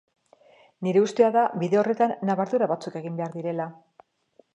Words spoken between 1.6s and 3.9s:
bide horretan nabardura batzuk egin behar direla.